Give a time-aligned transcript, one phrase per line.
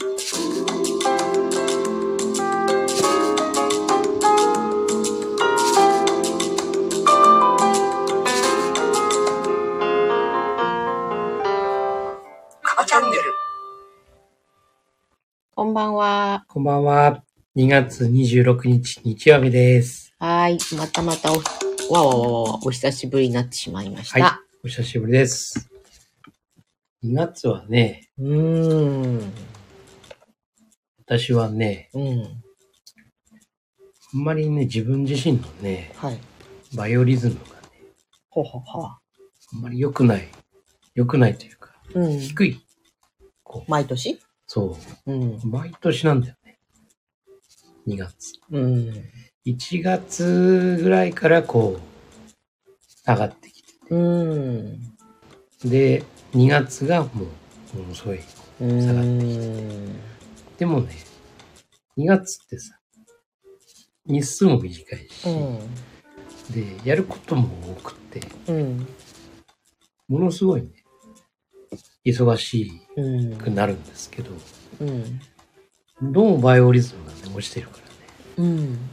[0.00, 0.06] カ
[12.76, 13.22] バチャンネル。
[15.54, 16.46] こんばんは。
[16.48, 17.22] こんばんは。
[17.54, 20.14] 2月26日日曜日です。
[20.18, 20.58] はーい。
[20.78, 21.34] またまたお、
[21.92, 24.24] わわわわわ、お久しぶりになってしまいました。
[24.24, 24.32] はい
[24.64, 25.68] お久しぶりです。
[27.04, 29.59] 2月はね、うーん。
[31.10, 32.22] 私はね、うん。
[34.14, 36.18] あんまりね、自分自身のね、はい。
[36.76, 37.46] バイオリズムがね、
[38.28, 38.84] ほほほ。
[38.84, 39.00] あ
[39.56, 40.28] んまり良くない。
[40.94, 42.18] 良くないというか、うん。
[42.20, 42.64] 低い。
[43.42, 44.20] こう、毎年？
[44.46, 45.32] そうん。
[45.34, 46.60] う、毎年なんだよね。
[47.88, 48.34] 2月。
[48.52, 49.04] うん。
[49.46, 53.72] 1月ぐらいからこう、上がってきて。
[53.90, 54.80] うん。
[55.64, 57.26] で、2月がも
[57.74, 58.20] う、ものすごい。
[58.60, 58.80] うん。
[58.80, 60.19] 下がって
[60.60, 60.90] でもね、
[61.96, 62.78] 2月ってさ、
[64.04, 65.26] 日数も短いし、
[66.52, 68.86] で、やることも多くて、うん。
[70.06, 70.68] ものすごいね、
[72.04, 73.36] 忙しうん。
[73.36, 74.32] くなるんですけど、
[74.80, 75.20] うん。
[76.02, 77.78] どうもバイオリズムがね、落ちてるか
[78.36, 78.90] らね、うん。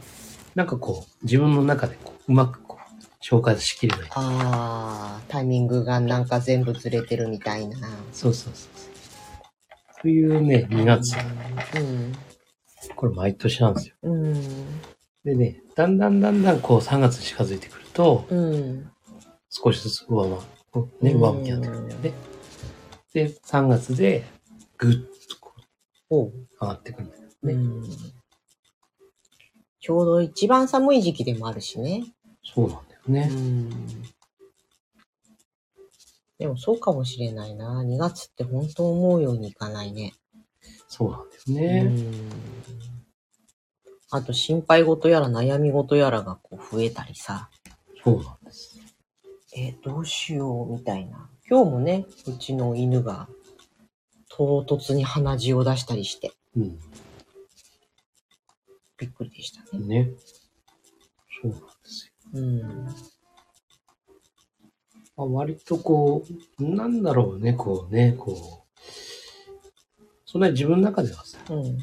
[0.54, 4.10] なんかこう、自分の中でこう、うまくこう、消化しきれない。
[4.14, 7.76] あー、タイミングがなんか全部ずれてるみたいな。
[8.10, 8.87] そうそうそうそう。
[10.02, 11.16] そういうね、2月、
[11.76, 12.12] うん。
[12.94, 13.94] これ毎年なんですよ。
[14.02, 14.34] うん。
[15.24, 18.90] でね、だんだんだんだんこう3月に近づいてくると、うん。
[19.50, 20.38] 少しずつ上向
[21.00, 22.12] き、ね、上向きになってくるんだよね。
[23.12, 24.24] で、3月で
[24.76, 24.94] ぐっ
[25.28, 25.52] とこ
[26.10, 26.32] うおう。
[26.60, 27.54] 上がってくるんだよね。
[27.54, 27.84] うん。
[29.80, 32.04] ちょうど一番寒い時期でもあるしね。
[32.44, 33.26] そうなんだようね。
[33.26, 33.70] ん。
[36.38, 37.82] でもそうかもしれないな。
[37.82, 40.14] 2月って本当思うようにいかないね。
[40.88, 41.20] そうなん
[41.54, 41.86] だよね。
[41.86, 42.30] うん。
[44.10, 47.50] あと心配事やら悩み事やらがこう増えたりさ。
[48.04, 48.78] そうなんです。
[49.56, 51.28] えーどうしようみたいな。
[51.50, 53.28] 今日もね、うちの犬が
[54.28, 56.78] 唐突に鼻血を出したりして、うん。
[58.98, 60.04] びっくりでしたね。
[60.04, 60.10] ね。
[61.42, 62.12] そうなんですよ。
[62.34, 63.17] うん。
[65.18, 66.24] まあ、割とこ
[66.60, 68.80] う、なんだろうね、こうね、こう。
[70.24, 71.78] そんなに自分の中ではさ、うん。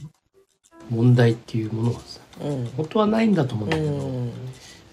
[0.90, 2.66] 問題っていうものはさ、うん。
[2.78, 4.32] 本当はないんだと思うんうだけど、ん。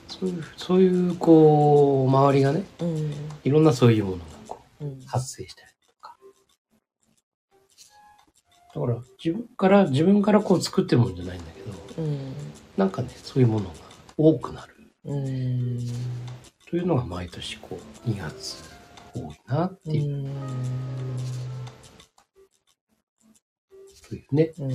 [0.09, 3.13] そういう、そういう、こう、周りがね、うん。
[3.45, 5.01] いろんなそういうものがこう、うん。
[5.03, 6.17] 発生したりとか。
[8.75, 12.33] だから、自分から、自分からこう作ってるもんじゃないんだけど、うん。
[12.77, 13.75] なんかね、そういうものが
[14.17, 14.75] 多くなる
[15.05, 15.79] うん。
[16.73, 18.57] というのが毎年こう、2月
[19.15, 20.03] 多いなってういう、
[24.15, 24.71] いうね、うん。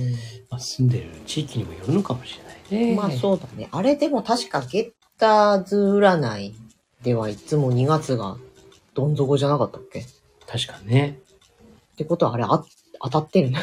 [0.48, 2.38] まあ、住んでる地域にもよるのかもし
[2.70, 2.94] れないね。
[2.94, 3.68] まあそうだね。
[3.72, 6.54] あれでも確かゲッターズ占い
[7.02, 8.36] ではいつも2月が
[8.94, 9.98] どん底じゃなかったっけ？
[9.98, 10.04] っ
[10.46, 11.18] 確かね。
[11.96, 12.64] てことはあれあ
[13.02, 13.58] 当たってるね。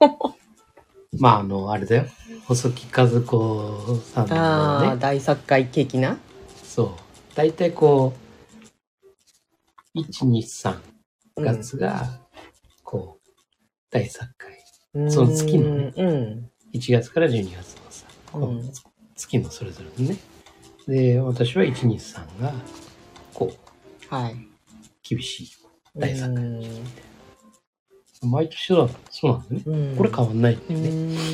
[1.20, 2.06] まあ、あの、あれだよ。
[2.46, 6.16] 細木和子さんのね、大作会的な？
[6.64, 7.05] そう。
[7.36, 8.14] 大体こ
[9.94, 10.78] う、1、2、3
[11.36, 12.18] うん月が、
[12.82, 13.30] こう、
[13.90, 14.52] 大作会。
[14.94, 16.50] うんその月のねうん。
[16.72, 18.54] 1月から12月のさ、こ
[19.14, 20.16] 月のそれぞれのね。
[20.88, 22.54] で、私は1、2、3が、
[23.34, 23.52] こ
[24.10, 24.36] う、はい。
[25.02, 25.50] 厳しい
[25.94, 27.04] 大作会うんの時期みたい
[28.22, 28.28] な。
[28.28, 29.62] 毎年そうだそうなんだね。
[29.66, 30.88] うんこれ変わんないんだうよね。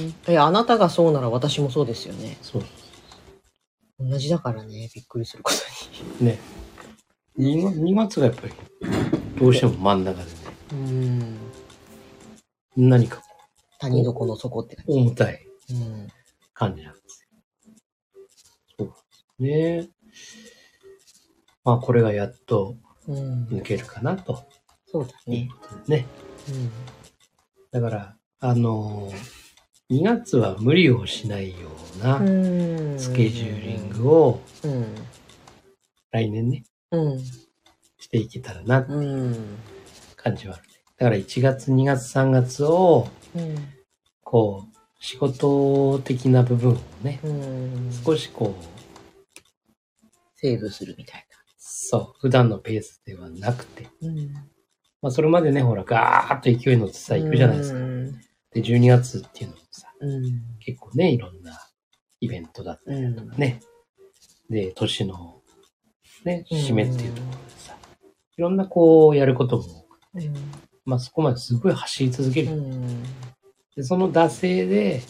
[0.09, 0.15] ん。
[0.27, 2.39] え、あなたがそうなら私もそうですよね。
[2.43, 2.65] そう
[3.99, 6.39] 同じだからね、びっくりすることね。
[7.39, 8.53] 2, 2月がやっぱり、
[9.39, 10.37] どうしても真ん中でね、
[10.73, 10.79] に。
[10.79, 11.39] うん。
[12.77, 13.23] 何かこ
[13.81, 14.99] 谷底の底って感う、じ。
[15.01, 16.09] 重たいうん。
[16.55, 17.27] 感じなんです
[18.79, 18.79] よ。
[18.79, 19.91] そうですね。
[21.65, 22.77] まあ、これがやっと
[23.09, 23.45] うん。
[23.47, 24.45] 抜けるかなと。
[24.87, 25.49] そうだね。
[25.87, 26.07] ね。
[27.71, 29.42] だから、あのー、
[29.93, 31.69] 2月は無理をしないよ
[32.01, 32.99] うなうん。
[32.99, 34.95] スケジューリングをうん。
[36.11, 37.19] 来年ね、うん。
[37.99, 39.59] していけたらなってうん。
[40.17, 40.69] 感じはあるね。
[40.97, 43.07] だから1月、2月、3月を、
[43.37, 43.55] うん。
[44.25, 47.91] こう、仕事的な部分をね、うん。
[47.93, 48.65] 少しこう、
[50.37, 51.27] セーブするみたい
[51.59, 54.09] そう、普段のペースではなくて、な。
[54.09, 54.33] うん。
[55.03, 57.92] まあそれまでね、ほら、ガーッと勢い乗ってさ、行くじゃないですか。
[58.55, 58.63] うん。
[58.63, 60.43] で、12月っていうのもさ、うん。
[60.61, 61.59] 結構ね、いろんな
[62.21, 63.61] イベントだったりとかね。
[64.51, 65.41] で、年の、
[66.25, 67.77] ね、締めっていうところでさ、
[68.37, 70.35] いろんなこう、やることも、うん。
[70.85, 72.53] まあそこまですごい走り続ける。
[72.53, 73.03] うん。
[73.75, 75.01] で、その惰性で、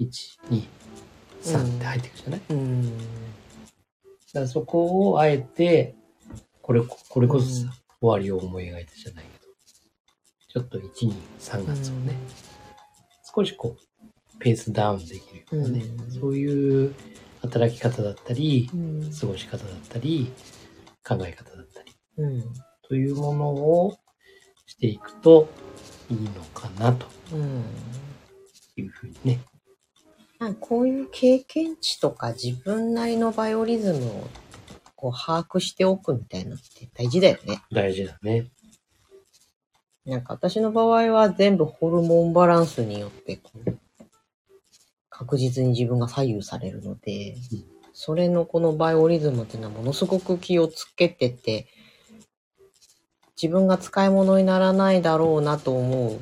[0.00, 0.08] 1、
[0.50, 0.62] 2、
[1.42, 2.98] 3って入っていくじゃない、うん。
[2.98, 3.02] だ
[4.32, 5.94] からそこをあえて、
[6.62, 9.39] これ、これこそさ、うん終わりを思い描いたじゃないけど、
[10.52, 12.14] ちょっと1、2、3月をね、
[13.34, 16.94] 少しこう、ペースダウンできるようなね、うんそういう
[17.40, 19.10] 働き方だったりう、ん。
[19.12, 20.32] 過ごし方だったり、
[21.06, 22.44] 考え方だったり、うん。
[22.82, 23.96] というものを
[24.66, 25.48] していくと
[26.10, 27.64] いいのかなとうん。
[28.76, 29.40] いうふうにね。
[30.40, 34.28] なんかこういう経験値とか自分なりのバイオリズムを
[34.96, 37.62] こう把握しておくみたいなのって大事だよね。
[37.70, 38.50] 大事だね。
[40.06, 43.76] なんか私の場合は全部ホルモンバランスによってこう
[45.08, 51.66] 確実に自分が左右されるので、うんそれのこのバイオリズムっていうのはものすごく気をつけてて、
[53.36, 56.20] 自分が使い物にならないだろうなと思う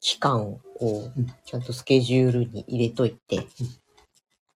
[0.00, 3.46] 期間をうんちゃんとスケジュールに入れといて、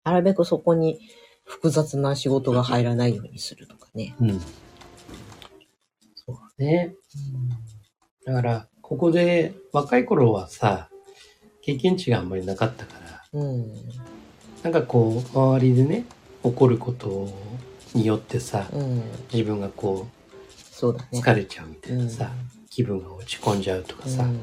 [0.03, 0.99] なるべくそこに
[1.45, 4.17] 複雑な仕事が入らないようにするとかね。
[4.21, 4.41] うん。
[6.17, 6.95] そうだね。
[8.31, 10.89] だから、ここで若い頃はさ、
[11.63, 12.95] 経験値があんまりなかったか
[13.33, 13.75] ら、うん。
[14.63, 16.05] なんかこう、周りでね、
[16.45, 17.29] 起こること
[17.93, 19.03] によってさ、うん。
[19.33, 20.07] 自分がこ
[20.53, 21.09] そうだね。
[21.13, 22.31] う疲れちゃうみたいなさ、
[22.71, 24.39] 気分が落ち込んじゃうとかさ、うん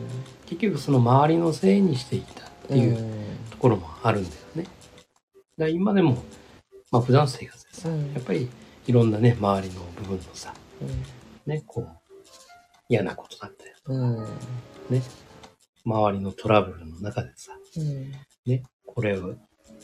[0.45, 2.97] 結局その周りのせいにしていたっていう
[3.51, 4.63] ところもあるんだよね。
[4.63, 4.71] だか
[5.57, 6.23] ら今でも、
[6.91, 8.49] まあ普段生活でさ、うんやっぱり
[8.85, 11.03] いろんなね、周りの部分のさ、うん
[11.51, 11.97] ね、こう、
[12.89, 14.25] 嫌なことだったうん。
[14.89, 15.01] ね、
[15.85, 18.11] 周りのトラブルの中でさ、うん。
[18.45, 19.37] ね、これをちょっ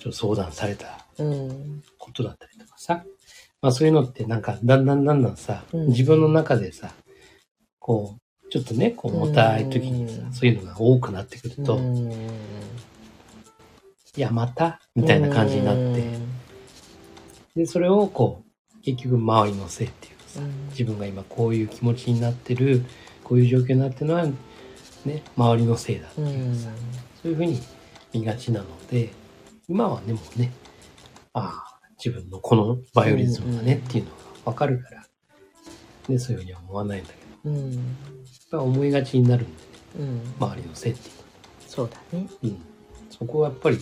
[0.04, 1.84] と相談されたうん。
[1.98, 3.04] ことだったりとかさ、
[3.62, 5.88] まあそういうのってなんかだんだんだんだんさ、うん。
[5.88, 6.92] 自分の中でさ、
[7.80, 10.34] こう、ちょっとね、こう重たい時にさ、うん。
[10.34, 12.12] そういうのが多くなってくると、うん。
[14.16, 16.04] いや、またみたいな感じになって、
[17.56, 18.44] で、それをこ
[18.76, 20.42] う、結局周りのせいっていうかさ、
[20.72, 22.86] 自分が今こういう気持ちになってる、
[23.24, 24.26] こういう状況になってるのは、
[25.06, 26.70] ね、周りのせいだってうんいうさ、
[27.22, 27.60] そういうふうに
[28.14, 29.10] 見がちなので、
[29.68, 30.52] 今はでもね、
[31.34, 34.16] ああ、自分のこのバイオリズムだねっていうのが
[34.46, 35.06] わかるから、
[36.08, 37.16] で、そういうふうには思わないんだけ
[37.50, 37.82] ど、うんやっ
[38.52, 39.68] ぱ思いがちになるんでね、
[40.00, 41.12] うん周りのせいってい
[41.68, 42.28] そうだね。
[42.44, 42.48] う。
[42.48, 42.62] うん。
[43.10, 43.80] そこはやっぱり、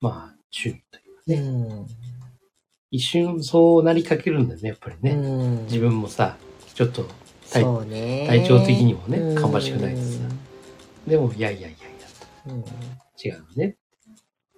[0.00, 1.86] まあ、注意というかね、うん
[2.92, 5.12] 一瞬そうなりかけるんだよね、やっぱりね。
[5.12, 6.36] うん自分もさ、
[6.74, 7.06] ちょっと
[7.50, 8.26] 体そうね。
[8.28, 9.42] 体調的にもねうん。
[9.42, 10.18] 芳しくないです。
[10.18, 10.28] さ
[11.06, 11.78] でも、いやいやいやいや、
[12.46, 12.60] うん。
[13.22, 13.76] 違うね。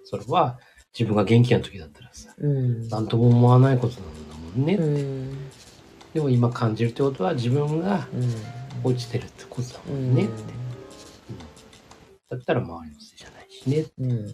[0.03, 0.59] それは
[0.97, 2.87] 自分が元気な時だったらさ、うん。
[2.89, 4.75] なんとも思わないことなんだもんね。
[4.75, 5.49] うん。
[6.13, 8.33] でも今感じるってことは自分がうん。
[8.83, 10.43] 落ちてるってことだもうんんねって。
[12.29, 13.85] だったら周りのせいじゃないしね。
[13.99, 14.27] うん。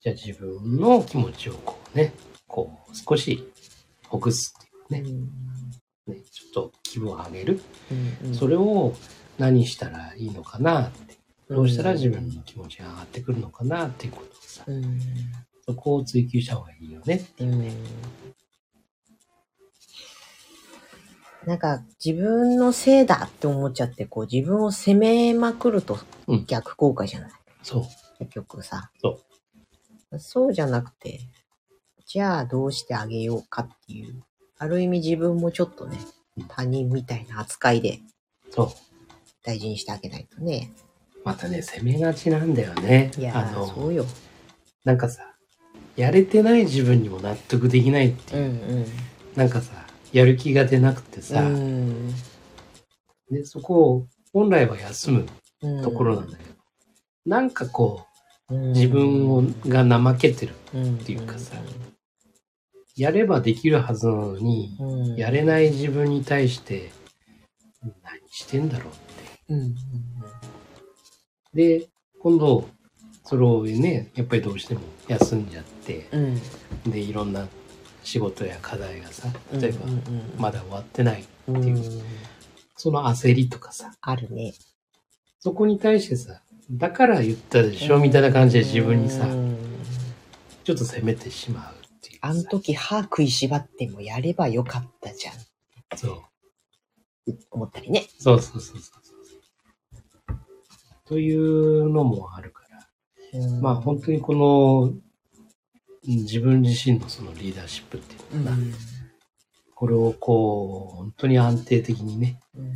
[0.00, 2.12] じゃあ自分の気持ちをこうね、
[2.46, 3.46] こう少し
[4.08, 4.54] ほぐす
[4.84, 5.28] っていうね、
[6.08, 7.60] ねちょっと気分を上げる。
[8.24, 8.94] うんそれを
[9.38, 11.16] 何したらいいのかなって。
[11.48, 15.00] どうしたら自分の気持ちが上がってくるのかなっていうことをさ、うん
[15.66, 17.72] そこを追求した方がいいよねっていうね。
[21.46, 27.30] なんか自分のせいだって思っちゃってこう自分を責めまくるとうん逆効果じゃない、
[27.62, 27.84] そう。
[28.18, 29.20] 結局さそ
[30.18, 31.20] そうじゃなくて
[32.06, 34.22] じゃあどうしてあげようかっていう
[34.58, 35.98] ある意味自分もちょっとね
[36.36, 38.00] うん他人みたいな扱いで
[38.50, 38.68] そう。
[39.44, 40.70] 大事にしてあげないとね。
[41.24, 43.10] またね、攻めがちなんだよね。
[43.18, 44.04] いやあーそうの、よ。
[44.84, 45.22] なんかさ、
[45.96, 48.36] やれてない自分にも納得できないって。
[48.36, 48.44] うん
[48.80, 48.86] いう、
[49.36, 49.72] なんかさ、
[50.12, 52.08] やる気が出なくてうさ、ん。
[53.30, 55.26] で、そこを本来は休む
[55.62, 55.82] うん。
[55.82, 56.50] ところなんだけど、
[57.26, 58.06] なんかこ
[58.50, 58.72] う、うん。
[58.72, 60.54] 自分をが怠けてる。
[60.74, 61.54] っていうかさ
[62.98, 65.16] やればできるはずなのに、うん。
[65.16, 66.90] やれない自分に対して、
[68.02, 69.52] 何してんだろうって。
[69.54, 69.74] うん
[71.54, 71.88] で、
[72.20, 72.68] 今度、
[73.24, 76.40] それをね、やっぱりどうしても休んじゃって、うん。
[76.86, 77.46] うんで、いろんな
[78.02, 80.32] 仕事や課題がさ、例えば、うんうん。
[80.36, 82.02] まだ終わってない、うんっていう。
[82.76, 84.54] その焦りとかさ、あるね。
[85.40, 89.56] そこに対してさ、だから言ったでしょ、みたいな感じで自分にさう、ん。
[90.64, 91.77] ちょっと責めてしまう。
[92.20, 95.34] あの時歯食いしばってもやればよかったじゃん
[95.96, 96.08] そ
[97.26, 97.34] う。
[97.50, 98.98] 思ったりねそうそうそうそう。
[101.06, 103.60] というのもあるから。
[103.60, 105.02] まあ本当にこの、うん
[106.04, 108.62] 自分自身のそのリーダーシップっていうのかな。
[109.74, 112.72] これをこう、本当に安定的にね、うん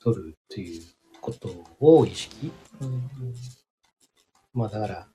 [0.00, 0.82] 取るという
[1.20, 1.48] こと
[1.80, 2.52] を意識
[4.52, 5.08] まあだから、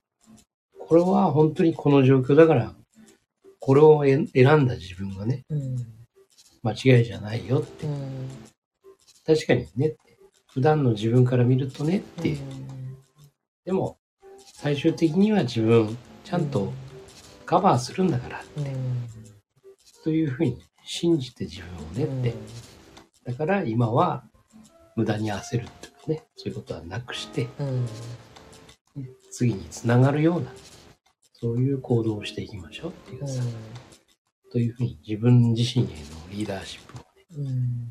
[0.78, 2.74] これは本当にこの状況だから、
[3.68, 5.76] これを選んだ自分がね、うん。
[6.62, 7.84] 間違いじゃないよって。
[7.86, 8.30] うん。
[9.26, 9.98] 確かにねって。
[10.46, 12.38] 普段の自分から見るとねって。
[13.66, 13.98] でも、
[14.54, 16.72] 最終的には自分、ちゃんと
[17.44, 18.64] カバーするんだから、うん。
[20.02, 21.60] というふうに信じて自
[21.94, 22.34] 分をねって。
[23.26, 24.24] だから今は
[24.96, 27.46] 無駄に焦るっていうかね、そういうことはなくして、
[29.30, 30.54] 次につながるような、
[31.40, 33.42] そういう行動をしていきましょうっていうさ、
[34.50, 35.92] というふうに自分自身への
[36.30, 37.90] リーダーシップをね、うん。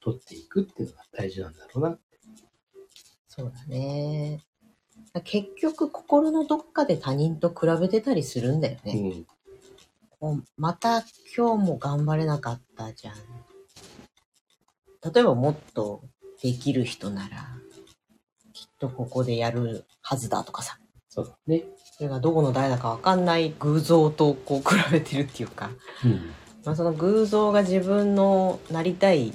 [0.00, 1.98] 取っていくっていうのが大事なんだろうな。
[3.28, 4.40] そうだね。
[5.24, 8.92] 結局、心のどっかで他人と比べてたりするんだよね。
[8.92, 9.26] うん。
[10.20, 11.02] こうまた
[11.36, 13.14] 今日も頑張れなかったじゃん。
[15.12, 16.04] 例えばもっと
[16.42, 17.48] できる人なら、
[18.52, 20.78] きっとここでやるはずだとかさ。
[21.08, 21.64] そうだね。
[22.02, 25.70] それがどこの誰だかわかんない偶像とこう比べてるっていうか、
[26.04, 26.32] うん。
[26.64, 29.32] まあ、その偶像が自分のなりたい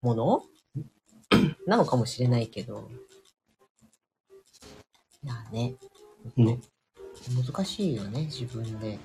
[0.00, 0.42] もの？
[1.64, 2.90] なのかもしれないけど。
[5.22, 5.76] いやね、
[6.36, 6.58] ね。
[7.46, 8.98] 難しいよね、自分で。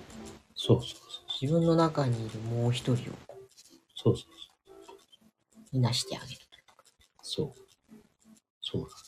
[0.55, 1.00] そうそうそう。
[1.39, 3.38] 自分の中にいるもう一人をこ
[3.93, 4.25] そうそう
[5.71, 6.41] ういなしてあげる。
[7.21, 7.53] そう。
[8.59, 9.06] そうなん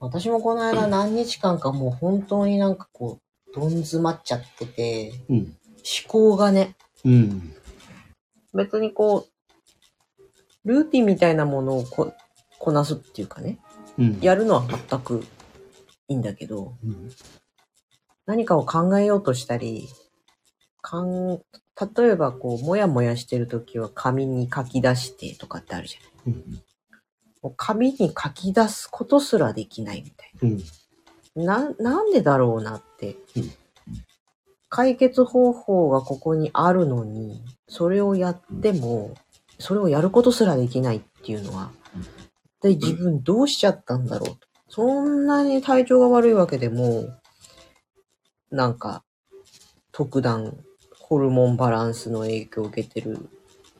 [0.00, 5.36] 私もこの間何日間かもう本当になんかこう、どん詰まっちゃってて、うん。
[5.36, 5.54] 思
[6.08, 7.52] 考がね、うん。
[8.54, 9.26] 別にこ
[10.64, 12.12] う、ルーティンみたいなものをこ
[12.58, 13.58] こなすっていうかね、
[13.98, 14.18] うん。
[14.20, 15.22] やるのは全く
[16.08, 17.10] いいんだけど、うん。
[18.24, 19.88] 何かを考えようとしたり、
[20.80, 21.42] かん、例
[22.12, 26.36] えばこう、もやもやしてるときは紙に書き出してとかってあるじゃない。
[26.36, 26.62] うん。
[27.56, 31.44] 紙に書き出すことすらできないみたいうん。
[31.44, 31.70] な。
[31.70, 33.50] な、なんでだろうなってうん。
[34.68, 39.14] 解決方法がここにあるのに、それをやっても、
[39.58, 41.72] それをやることすらできないっていうのは、
[42.62, 44.36] で自分どうしちゃったんだろうと。
[44.68, 47.08] そんなに体調が悪いわけでも、
[48.52, 49.02] なんか、
[49.90, 50.56] 特段、
[50.98, 53.28] ホルモンバランスの影響を受けてる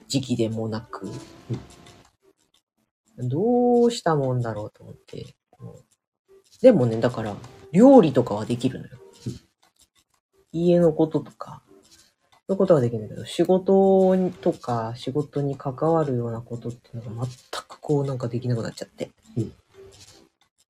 [0.08, 1.08] 時期でもなく、
[3.28, 5.34] どうしたもんだろうと思って。
[6.62, 7.34] でもね、だから、
[7.72, 8.98] 料理とかはできるのよ。
[10.52, 11.62] 家のこととか、
[12.46, 17.36] そういうことはできるんだけど、仕事にとか、仕事に関わるようなことっていうのが全
[17.68, 19.10] くこうなんかできなくなっちゃって。
[19.36, 19.52] うん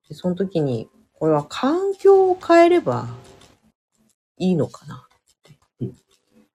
[0.08, 3.08] でその時に、これは環境を変えれば
[4.38, 5.08] いいのかなっ
[5.44, 5.58] て。
[5.80, 5.96] うん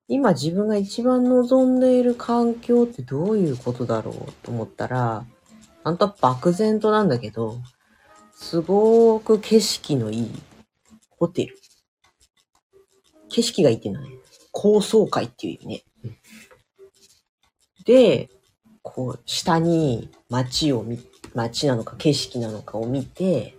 [0.08, 5.26] 今自分が一番望んでいる環境ってどういうことだろうと思ったら、
[5.86, 7.62] 本当は漠然となんだけど、
[8.34, 10.32] すごく景色のいい
[11.12, 11.56] ホテル。
[13.30, 14.16] 景色がいいっていうのはね、
[14.52, 15.84] 高層階っていう意味ね。
[17.86, 18.30] で、
[18.82, 20.98] こう、下に街を見、
[21.36, 23.56] 街なのか景色なのかを見て、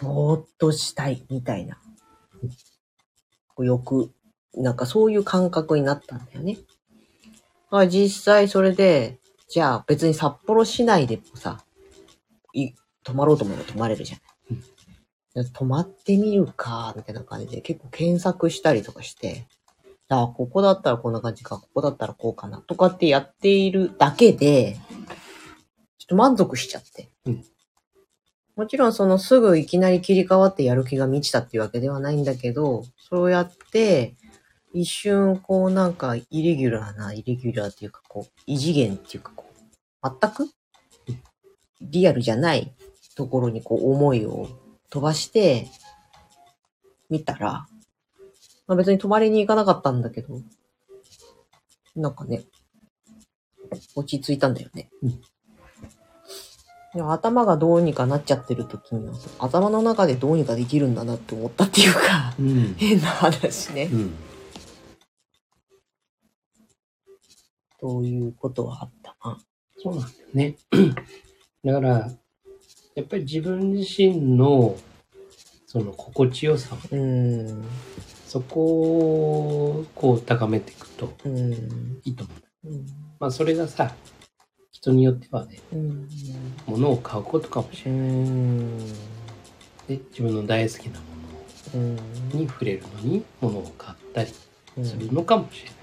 [0.00, 1.76] ぼーっとしたいみたいな。
[3.48, 4.12] こうよく、
[4.54, 6.54] なんかそういう感覚になったんだよね。
[6.54, 9.18] だから実際それで、
[9.52, 11.62] じゃあ別に札幌市内でもさ、
[12.54, 12.72] い
[13.04, 14.16] 泊まろうと思えば泊まれるじゃ
[15.36, 15.44] ない。
[15.44, 19.44] で泊まってみるか、みたいな感じで結構検索したりとかして、
[20.08, 24.78] あ、ここだったらこんな感じか、ここだったらこうかな、とかってやっているだけで、
[25.98, 27.10] ちょっと満足しちゃって。
[27.26, 27.44] うん
[28.54, 34.14] もちろんそのすぐいきなり切り替わってやる気が満ちたっていうわけではないんだけど、そうやって、
[34.74, 39.41] 一瞬こうなんかイレギュラーな、イレギュラーっていうかこう、異次元っていうかこう、
[40.02, 40.50] 全く？
[41.80, 42.72] リアルじゃない
[43.16, 44.48] ところにこう思いを
[44.90, 45.68] 飛ばして、
[47.10, 47.66] 見たら、
[48.66, 50.40] まあ、別に泊まりに行かなかったんだけど、
[51.94, 52.42] なんかね、
[53.94, 54.90] 落ち着いたんだよね。
[55.02, 55.20] うん
[56.94, 62.74] 頭がどうにかなっちゃってる時には、頭の中でどうにかできるんだなって思ったっていうか、うん。
[62.76, 63.88] 変な話ね。
[63.90, 64.14] うん。
[67.80, 69.38] ということはあったな。
[69.82, 70.56] そうなんだよね。
[71.64, 72.10] だから、
[72.94, 74.76] やっぱり自分自身の、
[75.66, 77.64] その心地よさ、うーん。
[78.26, 81.12] そこをこう高めていくと。
[82.04, 82.32] いいと思
[82.64, 82.68] う。
[82.68, 82.86] うん。
[83.20, 83.94] まあそれがさ、
[84.70, 86.08] 人によってはね、うん。
[86.66, 88.00] 物を買うことかもしうれない。
[88.10, 88.78] ん。
[89.88, 91.04] で自分の大好きなも
[91.74, 91.96] うん。
[91.96, 92.02] の
[92.34, 94.30] に触れるのに物を買ったり
[94.76, 95.78] うんするのかもしれない。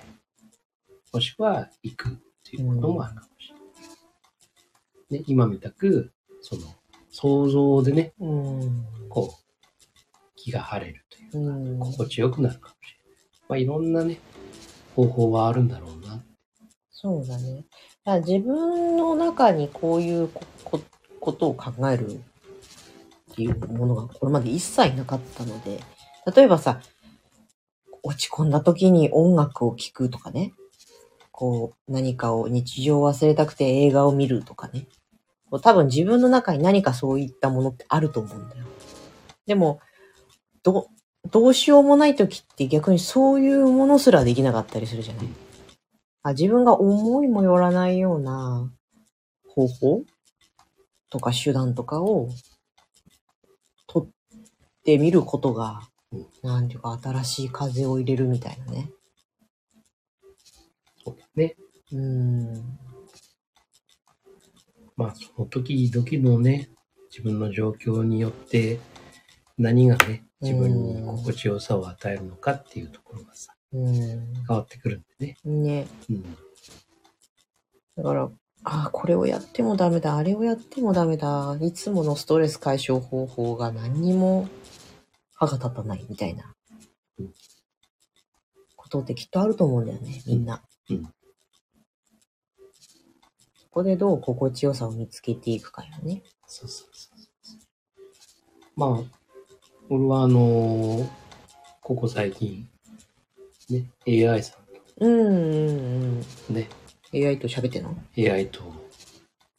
[1.13, 2.12] もしくは行くっ
[2.44, 3.28] ていうこともあるかも
[5.10, 5.25] しれない。
[5.25, 6.12] で今みたく、
[6.42, 6.62] その
[7.12, 8.86] 想像でね、うん。
[9.10, 9.44] こう、
[10.36, 11.80] 気が晴れるというか、うん。
[11.80, 13.42] 心地よくなるかもしれない。
[13.50, 14.20] まあ、いろんなね、
[14.96, 16.24] 方法はあるんだろうな。
[16.92, 17.66] そうだね。
[18.04, 20.30] だ自分の中にこういう
[21.20, 25.80] ことを考えるっていうものがこれまで一切なかったので、
[26.36, 26.82] 例えばさ、
[28.04, 30.54] 落ち込んだ時に音楽を聴くとかね、
[31.32, 34.88] こう何かを日常を忘れたくて映画を見るとかね、
[35.50, 38.65] こう多分自分の中に何かそういったものってあると思うんだよ。
[39.46, 39.79] でも、
[40.63, 40.88] ど、
[41.32, 45.27] どうしようもない時って逆にそういうものすらできなかったりするじゃない
[46.24, 48.72] あ自分が思いもよらないような
[49.48, 50.03] 方法
[51.10, 52.29] とか手段とかを
[53.88, 54.10] 取っ
[54.84, 58.89] てみることがうん、なんていうか新しい風を入れるみたいなね。
[61.03, 61.56] そうだね。
[61.91, 62.88] うーん。
[65.00, 66.70] まあ、その時々のね、
[67.10, 68.82] 自分の状況によって、
[69.58, 75.38] 何がね、自分に心地よさを与えるのかっていうところがさ、う変わってくるんでね。
[75.50, 75.63] ん。
[75.63, 75.88] ね。
[76.10, 76.38] うん。
[77.96, 78.29] だから、
[78.65, 84.50] ああ、これをやってもダメだ、あれをやってもダメだ、いつものストレス解消方法が何にも
[85.36, 86.53] 歯が立たないみたいな
[87.20, 87.34] うん
[88.75, 90.62] ことってきっとあると思うんだよね、みんな。
[90.89, 91.19] うんそ
[93.72, 96.24] こでどう心地よさを見つけていくかよね。
[96.48, 97.60] そうそうそうそう。
[98.76, 99.04] まあ、
[99.90, 101.08] 俺はあのー
[101.82, 102.68] ここ最近、
[103.72, 104.56] ね、AI さ
[105.02, 106.58] んうんうんうん。
[107.28, 108.62] AI と喋ってんの AI と、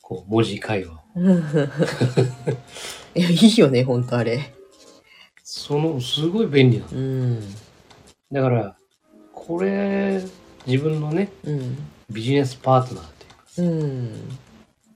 [0.01, 0.97] こう、文字会話を。
[3.17, 4.55] いや、いいよね、ほんとあれ。
[5.43, 6.91] その、すごい便利なの。
[6.93, 7.41] うん。
[8.31, 8.77] だから、
[9.33, 10.23] これ、
[10.67, 11.77] 自分のね、うん。
[12.11, 13.05] ビジネスパートナー
[13.61, 14.39] うん。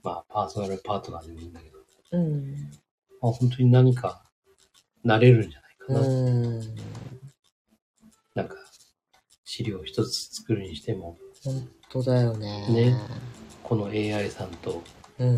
[0.03, 1.77] まあ、パーソナルパートナーでもいいんだけど、
[2.11, 2.71] うん。
[3.21, 4.23] まあ、本当に何か、
[5.03, 5.99] なれるんじゃないかな。
[6.01, 6.59] うん。
[8.33, 8.55] なんか、
[9.43, 12.67] 資料一つ作るにしても、本当だよね。
[12.69, 12.97] ね。
[13.63, 14.83] この AI さんと、
[15.19, 15.37] うん。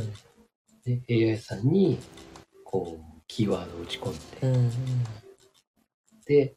[0.85, 1.99] ね、AI さんに、
[2.63, 4.71] こう、キーワードを打ち込んで、うん。
[6.25, 6.55] で、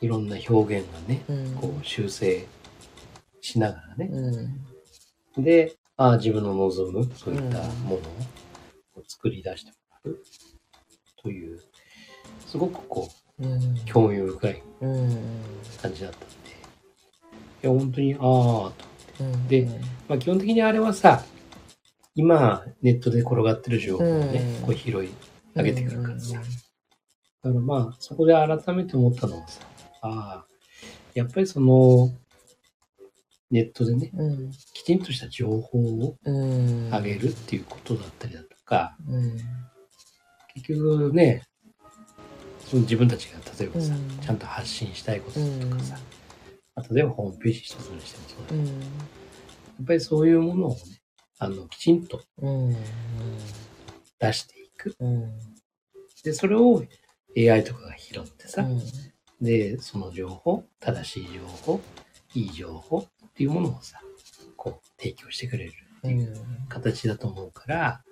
[0.00, 1.54] いろんな表現がね、うん。
[1.54, 2.46] こう修正
[3.40, 4.08] しながらね。
[4.12, 5.44] うん。
[5.44, 8.00] で、ああ、自分の望む、そういったものを
[9.06, 10.18] 作り出してもらう。
[11.20, 11.60] という、
[12.46, 13.08] すごくこ
[13.40, 13.44] う
[13.84, 15.16] 興味深いうん。
[15.82, 16.26] 感じだったんで。
[17.64, 18.72] いや、本当に、ああ、と。
[19.20, 19.48] うん。
[19.48, 19.68] で
[20.08, 21.24] まあ基本的にあれはさ、
[22.14, 25.10] 今、ネットで転がってる情報をね、うんこう拾い
[25.56, 26.34] 上げてくるからさ。
[26.34, 26.48] だか
[27.42, 29.60] らまあ、そこで改めて思ったのはさ、
[30.02, 30.46] ああ、
[31.14, 32.10] やっぱりその、
[33.50, 34.50] ネットでね、うん。
[34.74, 36.90] きちんとした情報をうん。
[36.90, 39.36] 上げるっていうことだったりだとか、うん。
[40.54, 41.44] 結局ね、
[42.66, 45.60] その自分たちが例えばさ、うんちゃんと発信したいことうん。
[45.70, 45.98] とかさ、
[46.74, 48.66] まあ例えばホームページ一つにしてもそうだけど、うん。
[48.66, 48.86] や
[49.82, 50.78] っぱりそういうものをね、
[51.38, 52.76] あの、きちんとうん。
[54.18, 54.94] 出していく。
[55.00, 55.30] うん。
[56.22, 56.84] で、それを
[57.36, 58.82] AI とかが拾ってさ、うん。
[59.40, 61.80] で、その情報、正しい情報、
[62.34, 63.06] いい情報
[63.38, 64.00] っていうものをさ、
[64.56, 66.36] こう、提供してくれるっていう
[66.68, 68.02] 形だと思うから、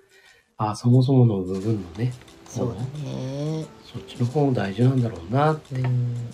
[0.55, 2.13] ああ、そもそもの部分のね、
[2.45, 3.65] そうだね。
[3.83, 5.75] そっちの方大事なんだろうなって。
[5.75, 5.85] うん。
[5.85, 6.31] うん。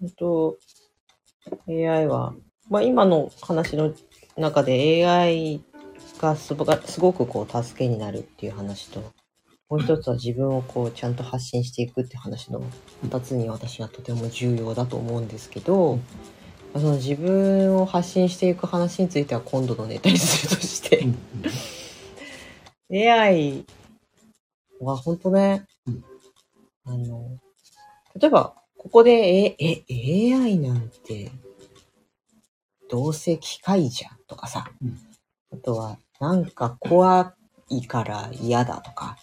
[0.00, 0.56] 本当
[1.68, 2.32] AI は、
[2.70, 3.92] まあ今の話の
[4.38, 5.62] 中で AI
[6.18, 9.12] がすごすごくこう助けになるっていう話と、
[9.72, 12.62] もう一つは自分をこうちゃんと発信していくって話の
[13.02, 15.98] 二つに私はとても重要だと思うんですけど、
[16.74, 21.08] その自分を発信していく話については今度のネタにするとしてう
[22.94, 23.64] ん、AI
[24.78, 26.04] は本当ね、うん。
[26.84, 27.38] あの、
[28.20, 31.32] 例えば、ここで、え、え、AI なんて、
[32.90, 34.98] どうせ機械じゃんとかさ、うん。
[35.50, 37.32] あとは、なんか怖
[37.70, 39.16] いから嫌だとか、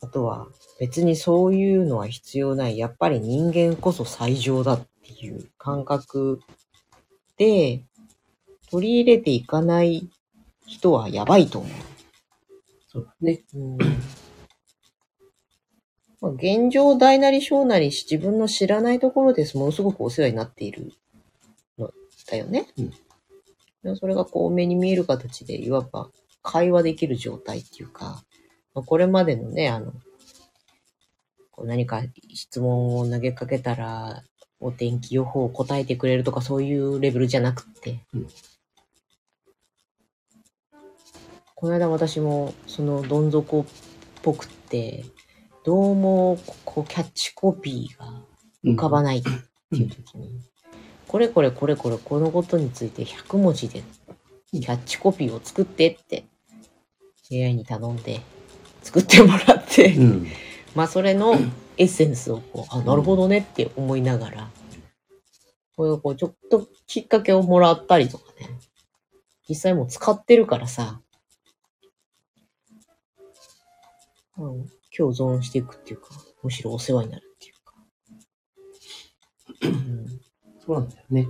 [0.00, 2.78] あとは、別にそういうのは必要ない。
[2.78, 6.40] やっぱり人間こそ最上だっていう感覚
[7.36, 7.84] で、
[8.70, 10.08] 取り入れていかない
[10.66, 11.72] 人はやばいと思う。
[12.88, 13.42] そうだね。
[13.54, 13.78] うん
[16.20, 20.92] まあ、現状大なり小なり自分の知らないところですものすごくお世話になっている
[21.78, 21.90] の
[22.30, 22.66] だよね。
[22.78, 22.92] うん
[23.82, 26.10] でそれがこう目に見える形でいわば
[26.42, 28.24] 会話できる状態っていうか、まあ、
[28.82, 29.92] これまでのね、あの、
[31.50, 34.22] こう何か質問を投げかけたら
[34.60, 38.26] お天気予報を答えてくれるとかそういうレベルじゃなくって、うん。
[41.54, 43.64] この間私もそのどん底っ
[44.22, 45.04] ぽくって、
[45.64, 48.22] どうもこうキャッチコピーが
[48.64, 50.40] 浮かばないっていう時に、
[51.06, 53.82] これこれこれこれこのことについて100文字で
[54.52, 56.24] キャッチコピーを作ってって
[57.30, 58.20] AI に頼んで
[58.82, 60.26] 作ってもらって、うん。
[60.74, 61.34] まあそれの
[61.78, 64.50] エッセンスをこう、あ、なるほどねって思いながら、
[65.76, 68.48] これをこうちょっときっかけをもらったりとかね。
[69.48, 71.00] 実際もう使ってるからさ、
[74.38, 76.08] うん、共存していくっていうか、
[76.44, 77.74] むしろお世話になるっていうか。
[80.64, 81.28] そうなんだよね。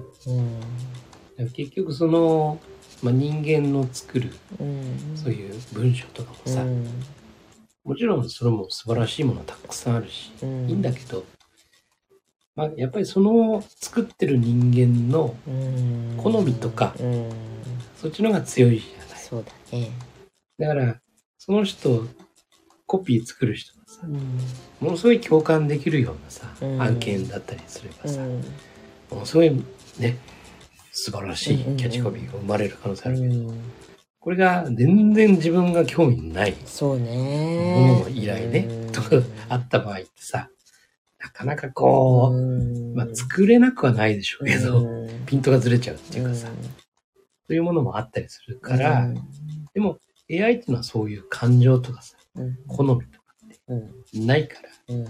[1.39, 1.49] うん。
[1.51, 2.61] 結局その、
[3.03, 5.17] まあ、人間の作るうん。
[5.17, 6.87] そういう文章とかもさ、うん。
[7.85, 10.69] もちろんそれも素晴らしいものたくさんあるし、うん。
[10.69, 11.25] いいんだけど、
[12.55, 16.17] まあ、やっぱりその作ってる人間のうん。
[16.19, 17.31] 好みとかうん。
[17.97, 19.19] そっちの方が強いじゃない。
[19.19, 19.91] そうだね。
[20.59, 21.01] だから、
[21.39, 22.07] その人、
[22.87, 24.15] コピー作る人がさ、うん。
[24.81, 28.41] ものすごい共感できるようなさ、うん案件だったりすればさ、うん。
[29.11, 29.51] ものすごい
[29.99, 30.19] ね、
[30.93, 33.63] 素晴らしいキャッチコピーが生まれる可能性あるけど、うん
[34.21, 36.55] これが全然自分が興味ない。
[36.67, 38.03] そうもね。
[38.05, 38.59] のの依頼ね。
[38.69, 39.09] うん、とか
[39.49, 40.51] あった場合ってさ、
[41.19, 42.95] なかなかこう、うん。
[42.95, 45.25] まあ作れなくはないでしょうけど、うん。
[45.25, 46.53] ピントがずれちゃうっていうかさ、そ
[47.49, 49.09] ういうものもあったりするから、
[49.73, 49.99] でも
[50.31, 52.59] AI っていうのはそういう感情とかさ、うん。
[52.69, 53.35] 好みとか
[53.69, 53.75] う
[54.21, 54.27] ん。
[54.27, 55.07] ないから、うん。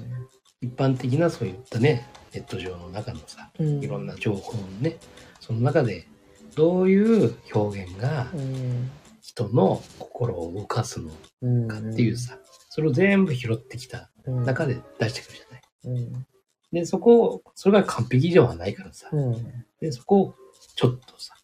[0.61, 3.83] 一般的なそういったね、ネット上の中のさ、うん。
[3.83, 4.99] いろんな情報のね、
[5.41, 6.07] その中で
[6.55, 8.91] どういう表現がうん
[9.31, 11.11] 人の心を動かすの
[11.43, 12.37] うんかっていうさ、
[12.69, 15.63] それを全部拾ってきたうん中で出してくるじゃない。
[15.85, 16.27] うん
[16.73, 20.35] で、そこを、それが完璧ではないからさ、うんで、そこを
[20.77, 21.35] ちょっとさ、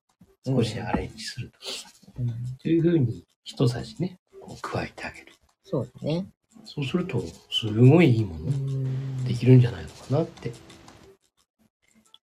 [0.44, 2.26] 少しアレンジするとかさ、うん
[2.58, 5.32] というふうに一さじね、こう加えてあげる。
[5.64, 6.26] そうだね。
[6.64, 10.52] そうすると、すごいいいものできるんじゃないのかなって。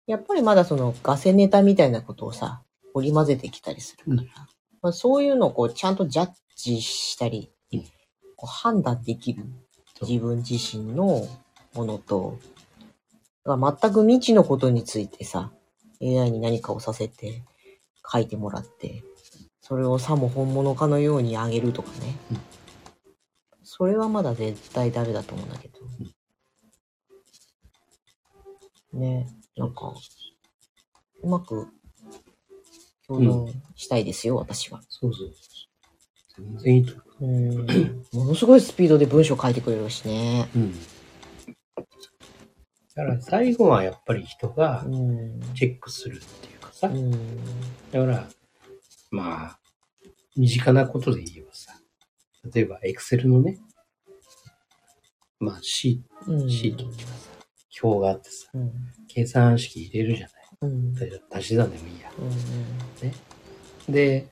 [0.06, 4.57] やっぱりまだそのガセネタみたいなことをさ、織り交ぜてきたりするから、うん
[4.88, 7.84] まあ、そういうのをこうちゃんとジャッジしたり、うん
[8.38, 9.43] こう判断できる
[10.02, 11.28] 自分自身の
[11.73, 12.39] ものと、
[13.45, 15.52] 全く未知のことについてさ、
[16.02, 17.43] AI に何かをさせて
[18.10, 19.04] 書いてもらって、
[19.60, 22.15] それをさも本物かのようにあげるとかね。
[22.32, 22.39] うん
[23.69, 25.80] それはまだ絶対ダメだと思うんだけど。
[28.93, 29.93] ね、なんか、
[31.21, 31.67] うまく
[33.08, 34.82] 共存したいですよ、私は。
[34.89, 36.46] そうそうそう。
[36.46, 38.06] 全然いいと思うん。
[38.13, 40.48] ものすごいスピードで文章書いてくれるしね。
[40.56, 40.60] う。
[40.60, 40.74] うん。
[40.74, 40.78] だ
[42.96, 45.39] から最後はやっぱり人がうん。
[45.56, 47.12] チェックするっていうかさ、うん。
[47.91, 48.28] だから、
[49.12, 49.60] まあ、
[50.36, 51.74] 身近なことで言えばさ、
[52.54, 53.60] 例えば Excel のね、
[55.39, 57.30] まあシうんーシートっていうかさ、
[57.84, 58.72] 表があってさ、うん。
[59.08, 60.37] 計算式入れるじゃない。
[60.62, 60.93] うん。
[61.32, 62.12] 足し算でもいいや。
[62.17, 63.93] うん。
[63.93, 64.28] で、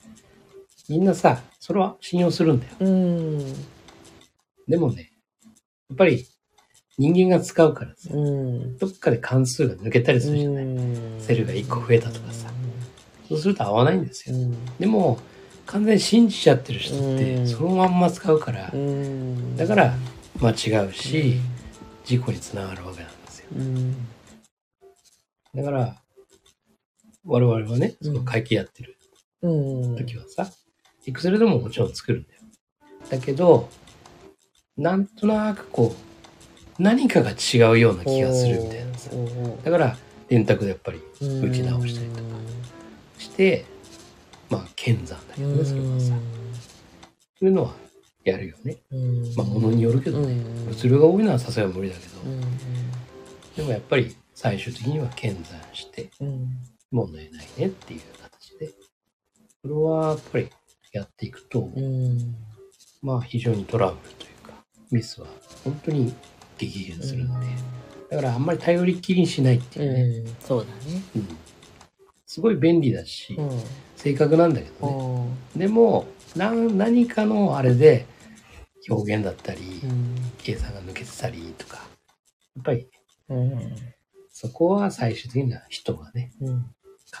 [0.88, 2.72] みんなさ、それは信用するんだよ。
[2.80, 3.54] うん。
[4.68, 5.12] でもね、
[5.88, 6.26] やっぱり
[6.98, 8.78] 人間が使うからさ、うん。
[8.78, 10.66] どっかで関数が抜けたりするじゃない。
[11.20, 12.50] セルが一個増えたとかさ
[13.28, 14.36] そうすると合わないんですよ。
[14.36, 14.76] うん。
[14.78, 15.18] でも、
[15.66, 19.56] 完全に信じちゃってる人っうて、んそのまんま使うからう、ん。
[19.56, 19.94] だから
[20.40, 21.40] 間違うし、
[22.04, 23.46] 事故につながるわけなんですよ。
[23.56, 23.96] うん。
[25.54, 26.00] だから、
[27.26, 28.96] 我々はね、うんその会計やってる
[29.42, 29.96] うん。
[29.96, 30.50] 時はさ、
[31.06, 32.40] Excel でももちろん作るんだよ。
[33.10, 33.68] だけど、
[34.76, 35.94] なんとなくこ
[36.78, 39.10] う、何かが違うような気がするみたいなさ。
[39.64, 39.96] だから、
[40.28, 42.22] 電卓でやっぱり打ち直したりとか
[43.18, 43.64] して、
[44.50, 46.06] まあ、剣山だけどね、それはさ。
[46.06, 46.14] そ
[47.42, 47.74] ういうのは
[48.24, 48.78] やるよね。
[48.90, 49.34] うん。
[49.36, 50.32] まあ、ものによるけどね。
[50.32, 52.40] うん物量が多いのはさすがに無理だけど、うん。
[53.56, 56.48] でもやっぱり最終的には剣山して、うん。
[56.90, 58.70] 問題ないねっていう形で、
[59.62, 60.50] それはやっぱり
[60.92, 62.36] やっていくと、うん。
[63.02, 64.52] まあ非常にトラブルというか、
[64.90, 65.26] ミスは
[65.64, 66.14] 本当に
[66.58, 67.46] 激減するんで、
[68.10, 70.36] だからあんまり頼りっきりにしないっていうね、うん。
[70.40, 71.02] そうだね。
[71.16, 71.38] うん
[72.28, 73.50] すごい便利だし、うん。
[73.96, 75.66] 正確なんだけどね。
[75.66, 78.04] でも、な何かのあれで
[78.90, 79.80] 表現だったり、
[80.36, 81.76] 計算が抜けてたりとか、
[82.56, 82.90] やっぱり
[83.28, 83.76] うん。
[84.30, 86.66] そこは最終的には人がね、うん。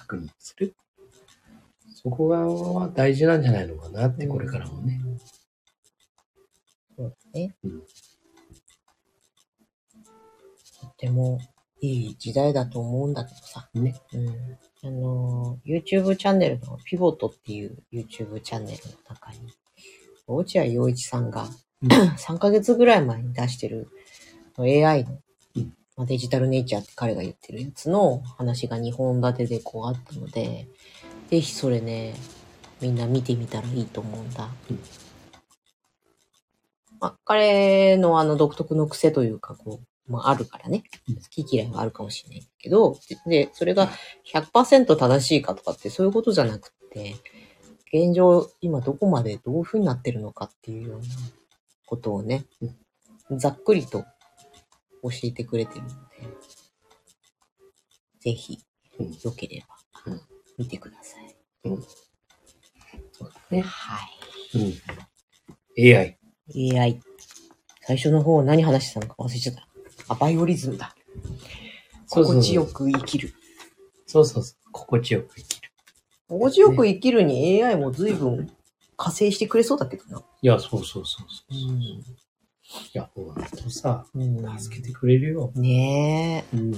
[0.00, 0.74] 確認する。
[1.94, 5.00] そこが大事なんじゃないのかなって、これからもね。。
[6.96, 7.54] そうだね。
[7.64, 7.82] うん
[10.78, 11.40] とっても
[11.80, 13.68] いい時代だと思うんだけどさ。
[13.74, 13.94] ね。
[14.12, 14.58] うん。
[14.88, 19.38] あの、YouTube チャンネルのピボットっていう YouTube チャンネルの中に、
[20.26, 21.48] 落合陽一さんが
[21.82, 23.88] うん 3ヶ月ぐらい前に出してる
[24.58, 25.18] AI の
[26.04, 30.66] デジタルネイチャーって彼が言ってるやつの話が2本立てでこうあったので、
[31.30, 32.14] ぜひそれね、
[32.80, 34.48] みんな見てみたらいいと思うんだ。
[34.70, 34.78] うん
[37.00, 41.14] まあ、彼のあの独特の癖というか、こう、まああるからねうん。
[41.16, 43.90] 好き嫌いはあるかもしれないけど、で、それが
[44.32, 47.16] 100%正しいかとかってそういうことじゃなくって、
[47.92, 51.06] 現状、今どこまでどういう風になってるのかっていうような
[51.86, 52.44] ことをね、
[53.30, 54.04] ざっくりと
[55.10, 55.94] 教えてくれてるので、
[58.20, 58.58] ぜひ、
[58.98, 60.20] うんよければうん、
[60.58, 61.36] 見てください。
[63.12, 63.60] そうだね。
[63.62, 63.98] は
[64.54, 64.72] うん。
[65.78, 66.18] AI。
[66.48, 66.78] い。
[66.78, 67.00] AI。
[67.82, 69.66] 最初の方何話してたのか忘れちゃった。
[70.08, 70.94] あ、バイオリズムだ。
[72.06, 73.34] そうそうそう心地よく生きる。
[74.06, 74.72] そうそうそう。
[74.72, 75.70] 心地よく生きる。
[76.28, 78.50] 心地よく生きるに AI も随分
[78.96, 80.22] 加勢してくれそうだけどな。
[80.42, 81.56] いや、そうそうそうそう。
[82.94, 83.00] いん。
[83.00, 85.52] や、ほんとさ、うん、助けてくれるよ。
[85.54, 86.56] ねえ。
[86.56, 86.70] うん。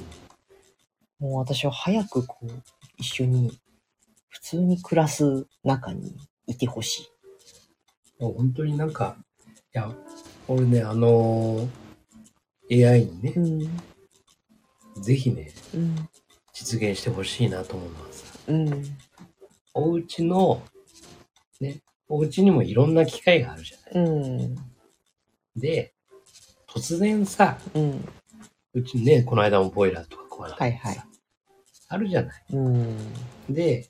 [1.19, 2.51] もう私は早くこう、
[2.99, 3.59] 一緒に、
[4.29, 7.11] 普通に暮らす中にいてほし
[8.21, 8.23] い。
[8.23, 9.93] もう本当になんか、いや、
[10.47, 11.69] 俺ね、あのー
[12.71, 15.03] AI にね、ん。
[15.03, 16.09] ぜひね、うん。
[16.53, 18.85] 実現してほしいなと思うのはさ、うん。
[19.75, 20.63] お家の、
[21.61, 24.05] ね、お家にもいろんな機械があるじゃない。
[24.05, 24.57] うん。
[25.59, 25.95] で、
[26.69, 28.09] 突然さ、うん。
[28.75, 31.09] うちね、この間もボイラーとか壊れたりさ、はいはい
[31.89, 32.45] あるじゃない。
[32.53, 32.97] うん。
[33.49, 33.89] で、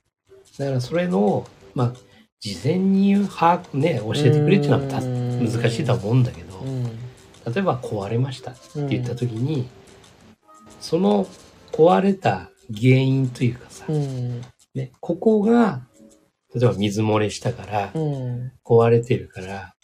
[0.56, 1.92] だからそれの、まあ、
[2.40, 6.84] 事前に把握ね、教えてくれっていうのは難しいとは思うんだけど、うん。
[6.84, 6.90] 例
[7.56, 9.68] えば壊れましたって言った時に、
[10.80, 11.26] その
[11.72, 14.42] 壊れた原因というかさ、うん。
[14.74, 15.82] ね、ここが、
[16.54, 18.52] 例えば水漏れしたから、うん。
[18.64, 19.74] 壊れてるから、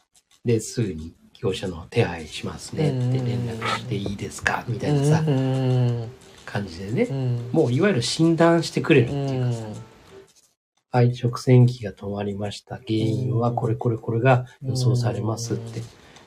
[0.45, 6.11] で、すぐに業者の手配しますねってうん連絡していいですかみたいなさ、うん。
[6.47, 7.51] 感じでね、うん。
[7.53, 9.65] もういわゆる診断してくれるっていうかさ、
[10.93, 12.77] はい、直線機が止まりました。
[12.77, 15.83] 原因はこれこれこれが予想されますって。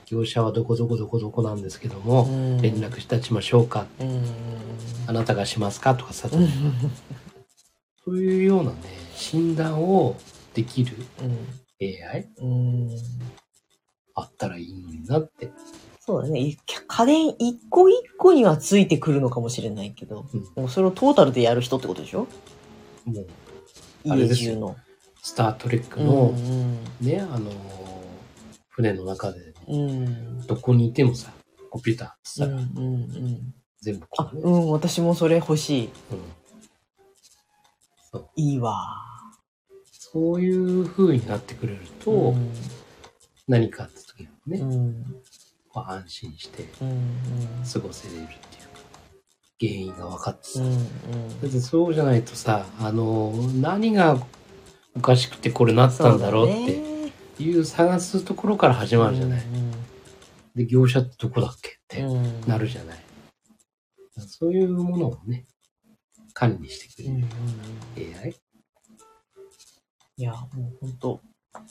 [0.06, 3.88] 業者はどこどこどこどこなんですけども、うん連絡いたしましょうか。
[4.00, 4.24] うん。
[5.08, 6.48] あなたがしますかとかさ、うん。
[8.06, 8.78] そういうようなね、
[9.16, 10.16] 診断を
[10.54, 10.96] できる
[11.82, 12.90] AI うん。
[14.20, 15.52] あったらいいのになって。
[16.00, 16.40] そうだね。
[16.40, 22.28] い家電一個一個にはついてくるのかもしれないけど、うんもうそれをトータルでやる人ってことでしょ？
[23.06, 23.28] もう、
[24.12, 24.76] あれですよ家中の。
[25.22, 27.54] スタートレックうの、んね、あのー
[28.70, 30.46] 船の中で、うん。
[30.48, 31.32] どこにいてもさ、
[31.72, 32.60] コンピューターってうん。
[32.60, 32.80] うさ、ん。
[32.86, 33.54] うん。
[33.82, 35.90] 全部こあ、うね、うん、私もそれ欲しい。
[36.12, 36.20] うん
[38.10, 38.74] そういいわ。
[39.92, 42.52] そういう風になってくれると、うん。
[43.48, 45.06] 何かあった時もね、うん。
[45.74, 47.12] まあ安心してうん。
[47.72, 48.80] 過ごせれるっていうか、
[49.60, 50.62] 原因が分かってさ。
[50.62, 50.78] うん。
[51.42, 54.18] だってそうじゃないとさ、あの、何が
[54.96, 56.52] おかしくてこれなったんだろうっ
[57.38, 59.44] ていう探すところから始まるじゃない。
[60.56, 62.42] で、業者ってどこだっけってうん。
[62.48, 62.98] なるじゃない。
[64.18, 65.46] そういうものをね、
[66.34, 67.16] 管理してくうん。
[67.16, 67.22] うん。
[67.22, 68.20] れるうん。
[68.20, 68.36] AI。
[70.20, 71.22] いや、もう本当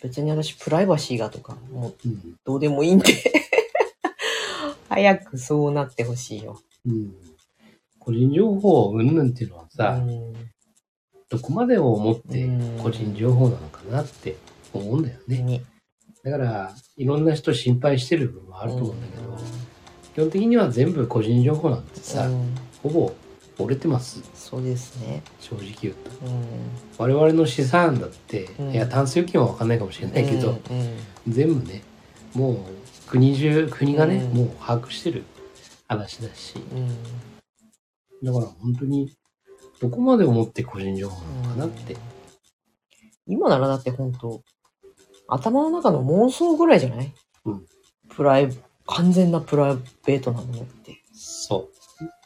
[0.03, 2.37] 別に私プライバシーがとか、もううん。
[2.45, 3.07] どうでもいいんで。
[4.89, 6.61] 早くそうなってほしいよ。
[6.87, 7.15] うん。
[7.99, 10.33] 個人情報云々っていうのはさ、うん
[11.29, 14.37] どこまでを思ってうん個人情報なのかなって
[14.73, 15.43] 思うんだよね。
[15.43, 15.63] ね
[16.23, 19.37] だから、いろんな人心配してる部分もあると思うんだけど、
[20.15, 23.13] 基本的には全部個人情報なんてさ、うんほぼ
[23.59, 24.23] 折れてます。
[24.35, 25.23] そうですね。
[25.41, 26.11] 正直言うと。
[26.27, 26.47] うん
[26.99, 30.61] 我々の資産だって、うんいや、タンス預金は分かんないかもしれないけど、うん
[31.29, 31.83] 全部ね、
[32.35, 32.57] もう
[33.09, 35.25] 国中、国がね、うんもう把握してる
[35.89, 36.89] 話だし、うん
[38.23, 39.15] だから本当に、
[39.81, 41.97] どこまで思って個人情報なのかなって。
[43.27, 44.43] 今ならだって本当
[45.29, 47.13] 頭の中の妄想ぐらいじゃない、
[47.45, 47.67] うん
[48.09, 48.49] プライ、
[48.87, 51.03] 完全なプライベートなものって。
[51.13, 51.76] そう。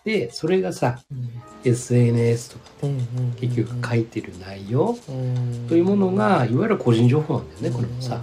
[0.05, 1.31] で、それがさ、うん
[1.63, 5.67] SNS とかうんうん結局書いてる内容うん。
[5.69, 8.23] というものが、いわゆる個人情報なんだよね、これもさ。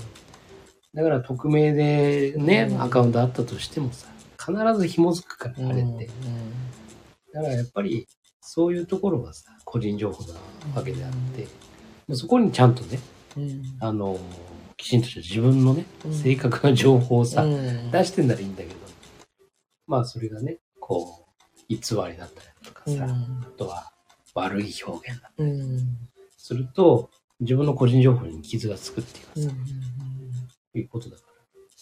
[0.96, 2.82] だから匿名でね、うん。
[2.82, 4.08] アカウントあったとしてもさ、
[4.40, 6.10] 必ず紐づくから、あれって。
[7.32, 8.08] だからやっぱり、
[8.42, 10.40] そういうところがさ、個人情報な
[10.76, 11.48] わけであって、
[12.16, 13.00] そこにちゃんとね、
[13.80, 14.20] あの、
[14.78, 16.14] きちんとした自分のね、うん。
[16.14, 17.92] 正確な情報をさ、うん。
[17.92, 18.76] 出してんならいいんだけど、
[19.86, 21.27] まあそれがね、こう、
[21.70, 23.08] 偽りだったりとかさ、
[23.44, 23.92] あとは
[24.34, 25.32] 悪い表現だ。
[25.38, 26.08] うんうん
[26.48, 27.10] すると、
[27.42, 29.58] 自分の個人情報に傷がつくっていうかさ、
[30.74, 31.34] いうことだから。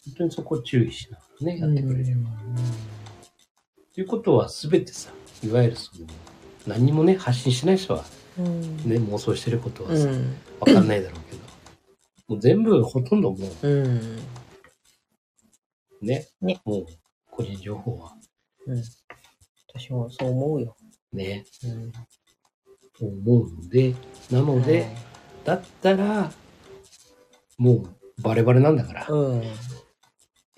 [0.05, 2.31] 本当にそこを注意しながらね、やってくれれば。
[3.93, 5.11] ということは全てさ、
[5.43, 6.07] いわゆるその、
[6.65, 8.03] 何にもね、発信しない人は、
[8.39, 8.77] うん。
[8.89, 10.35] ね、妄想してることはさ、うん。
[10.61, 11.41] わかんないだろうけど、
[12.27, 14.17] もう全部、ほとんどもうん。
[16.01, 16.85] う、ね、ねもう、
[17.29, 18.13] 個人情報は、
[18.65, 18.83] うん。
[19.77, 20.75] 私もそう思うよ。
[21.11, 21.43] ね、
[23.01, 23.07] うん。
[23.07, 23.93] 思うので、
[24.31, 24.88] なので、
[25.43, 26.31] だったら、
[27.57, 29.43] もう、バレバレなんだから、うん。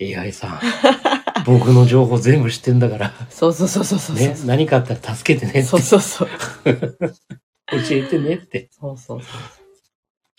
[0.00, 0.60] AI さん。
[1.44, 4.16] 僕の情報全部知ってんだから、そうそうそうそうそう。
[4.16, 6.28] ね、何かあったら助けてねって、そうそうそう。
[6.68, 9.30] 教えてねって、そうそうそう。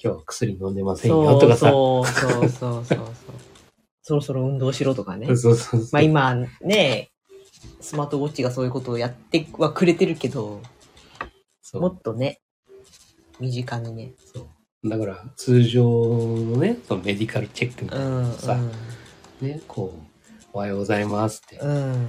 [0.02, 1.70] 今日は薬飲んでませんよとかさ。
[1.70, 3.06] そうそうそうそうそう。
[4.02, 5.28] そろそろ運動しろとかね。
[5.36, 5.90] そうそうそう。
[5.92, 7.12] まあ今ね、
[7.82, 10.62] スマートウォッチがそういうことをやってはくれてるけど、
[11.62, 12.40] そうもっとね、
[13.40, 14.12] 身近にね。
[14.34, 18.24] そうだから、通常のね、そのメディカルチェックみたいなうん。
[18.24, 18.58] のさ、
[19.42, 22.08] ね、こう、おはようございますって、うん。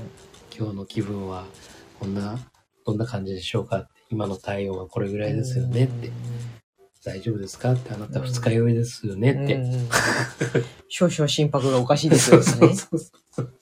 [0.56, 1.46] 今日の気分は
[1.98, 2.38] こんな、
[2.86, 6.12] どんな感じでしょうかって、今の体温はこれぐらいですよねって、
[7.04, 9.44] 大丈夫ですかって、あなた二日酔いですよねうん。
[9.44, 9.54] って。
[9.56, 9.88] うんうん
[10.92, 12.74] 少々心拍がおかしいですよそうね。
[12.74, 13.52] そうそう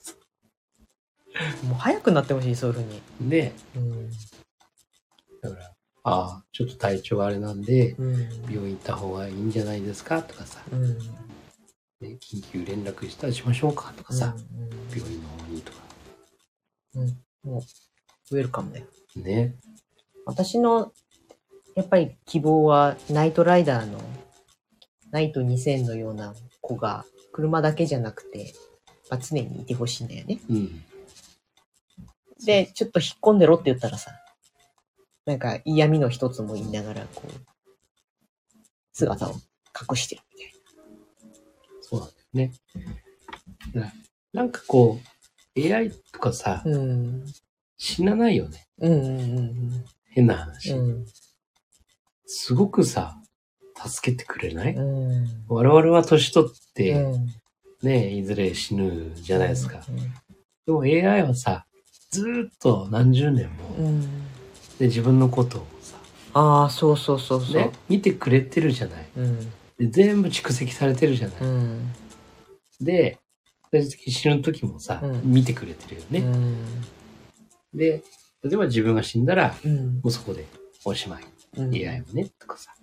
[1.67, 3.29] もう早くなってほしい、そういうふうに。
[3.29, 4.09] で、うん。
[5.41, 8.13] だから、ああ、ちょっと体調あれなんで、うん。
[8.51, 10.97] 病院行った方がいいんじゃないですかとかさ、うん。
[10.97, 15.79] ね、緊急連絡したらしましょうかとかさ、うん病院の方にとか。
[17.43, 18.85] もう、ウェルカムだよ。
[19.15, 19.55] ね。
[20.25, 20.91] 私の、
[21.75, 23.99] やっぱり希望は、ナイトライダーの、
[25.11, 28.53] ナイト2000のような子が、車だけじゃなくて、
[29.09, 30.39] まあ、常にいてほしいんだよね。
[30.49, 30.83] うん。
[32.45, 34.11] で、ちょっと引っ込んでろって言ったらさ、
[35.25, 37.31] なんか嫌味の一つも言いながら、こう、
[38.93, 40.53] 姿を隠してるみたい
[41.81, 42.49] そうなんだよ
[43.83, 43.93] ね。
[44.33, 44.99] なんかこ
[45.55, 46.71] う、AI とかさ、な。
[46.71, 47.25] うん。
[47.77, 48.67] 死なないよね。
[48.79, 50.71] うんうん変な話。
[50.73, 51.05] うん
[52.31, 53.17] すごくさ、
[53.87, 55.11] 助けてくれない、うん。
[55.11, 55.45] うん。
[55.47, 57.27] 我々は年取って、うん
[57.81, 59.83] ね、いずれ死ぬじゃないですか。
[59.89, 59.97] うん
[60.67, 61.65] でも AI はさ、
[62.09, 64.01] ずーっと何十年も、うん。
[64.79, 65.97] で自分のことをさ、
[66.33, 67.55] ああ、そうそうそうそう。
[67.55, 69.07] ね、見てくれてるじゃない。
[69.15, 69.49] うん。
[69.77, 71.41] で全部蓄積されてるじゃない。
[71.41, 71.91] うん。
[72.81, 73.19] で、
[74.07, 76.19] 死ぬ時もさ、うん見てくれてるよね。
[76.19, 76.81] うん。
[77.73, 78.03] で、
[78.43, 80.45] 例えば自分が死んだら、うんもうそこで
[80.85, 81.23] おしまい。
[81.57, 81.75] うん。
[81.75, 82.73] AI もね、とかさ、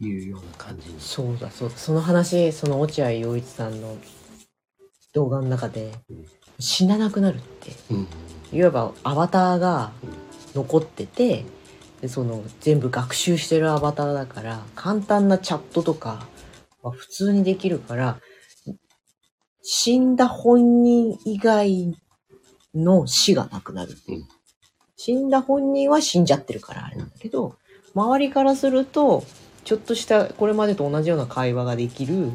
[0.00, 0.96] いうような感じに。
[0.98, 1.76] そうだ、そうだ。
[1.76, 3.96] その話、その落合陽一さんの
[5.12, 6.26] 動画の中でうん、
[6.60, 7.72] 死ななくなるって。
[7.90, 8.08] うん。
[8.52, 9.92] いわばアバターが
[10.54, 11.44] 残ってて、
[12.00, 16.26] でその全部学習してるアバターだから、簡単なチャットとか
[16.82, 18.20] は普通にできるから、
[19.62, 21.94] 死んだ本人以外
[22.74, 23.96] の死がなくなる。
[24.08, 24.28] うん
[25.02, 27.56] 死んだ本人は死んじゃってるからあれなんだけど、
[27.94, 29.24] 周りからすると、
[29.64, 32.30] ちょっとしたこれまでと同じような会話ができる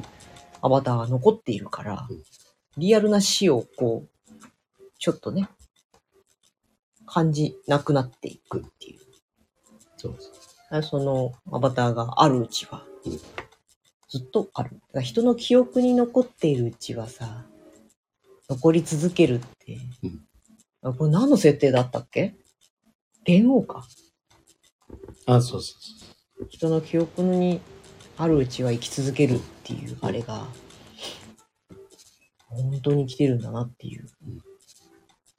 [0.63, 2.23] アバターが残っているからうん、
[2.77, 4.09] リアルな死をこう、
[4.97, 5.49] ちょっとね、
[7.05, 8.99] 感じなくなっていくっていう。
[9.97, 10.31] そうそう。
[10.77, 13.11] あそのアバターがあるうちはうん、
[14.09, 14.71] ずっとある。
[14.71, 17.45] だから人の記憶に残っているうちはさ、
[18.49, 19.77] 残り続けるって。
[20.03, 20.25] うん
[20.83, 22.35] あこれ何の設定だったっけ？
[23.23, 23.87] 電王か。
[25.25, 25.75] あ、そうそ
[26.39, 27.59] うそ人の記憶に
[28.17, 30.45] あるうちは生き続けるっていう、あれが、
[32.49, 34.07] 本当に生きてるんだなっていう。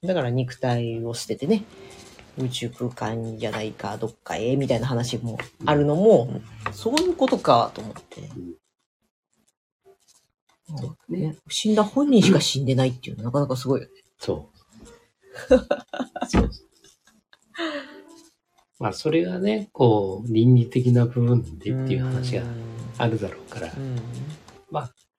[0.02, 1.64] だから肉体を捨ててね、
[2.38, 6.28] 宇宙空間じゃないか、どっかへ、みたいな話もあるのも、
[6.72, 8.20] そういうことかと思って。
[8.20, 8.28] う。
[10.78, 11.20] そうね。
[11.28, 13.92] ね、死んだ本人しか死んでないっていうのはなかなかすごいよね。
[14.18, 15.56] そう。
[16.28, 16.50] そう。
[18.78, 22.42] まあ、それがね、こう、倫理的な部分でっていう話が
[22.98, 23.96] あるだろうから、うん。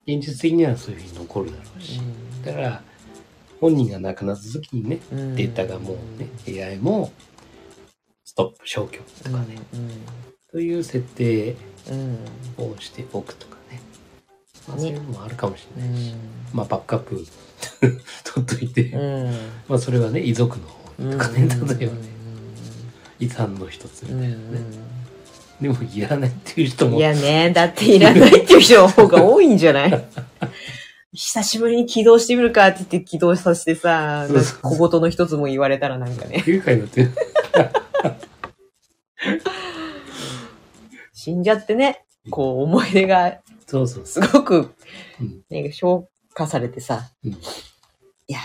[0.05, 1.99] 現実的にはそういうふうに残るだろうし。
[2.45, 2.84] だから、
[3.60, 7.12] 本人が亡くなった時にね、うんデータがもうね、AI も、
[8.26, 9.58] ストップ消去とかね、
[10.51, 11.55] という設定
[11.89, 12.18] うん。
[12.66, 12.72] うん。
[12.74, 13.80] をしておくとかね。
[14.68, 16.12] まあ、ねそういうのもあるかもしうれないし。
[16.12, 16.16] ん。
[16.53, 17.26] まあ、バックアップ
[18.24, 19.32] 取っといて、うん。
[19.68, 21.99] まあ、それはね、遺族の方にとかね、うん例えばね、
[23.20, 24.34] 遺産の一つみたいなね。
[25.60, 26.91] うでも、いらないっていう人ん。
[26.91, 30.05] もい、やね、だっていらないっていう人の方が多いんじゃない？
[31.18, 37.07] 久しぶりに起動してみるかって言って起動させてさ、そうそう小言の一つも言われたらなんかね、不愉快だって。
[41.13, 44.76] 死んじゃってね、こう思い出がそうそうそすごく
[45.20, 47.38] うん、なんか評価されてさ、うんい
[48.28, 48.41] やー、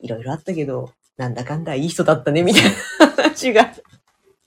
[0.00, 2.70] いろいろあったけど、なんだかんだいい人だったね、みたいな
[3.14, 3.72] 話が。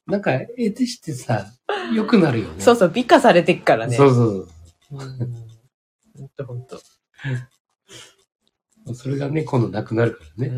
[0.07, 0.11] う。
[0.11, 1.53] なんか、得てしてさ、
[1.93, 2.61] 良くなるよね。
[2.61, 3.95] そうそう、美化されてっからね。
[3.95, 4.47] そうそう
[4.91, 5.45] うん。
[6.17, 6.81] ほんとほんと。
[8.93, 10.53] それがね、今度なくなるからね。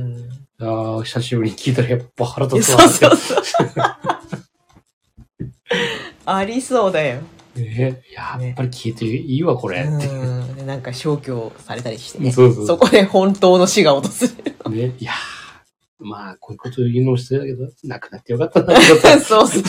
[0.60, 0.66] うん。
[0.68, 3.64] ああ、久しぶりに聞いたらやっぱ腹立つわそうそうそう。
[6.26, 7.22] ありそうだよ。
[7.56, 9.80] ねやっぱり聞いていいわ、これ。
[9.80, 10.08] って。
[10.08, 10.56] うん。
[10.56, 12.32] でなんか消去されたりしてね。
[12.32, 14.90] そうそうそこで本当の死が訪れる。
[14.90, 15.48] ね、いやー
[16.00, 18.76] まあ、こういうこと言うのも失礼だけど、なくなってよかったな、
[19.20, 19.64] そうそう。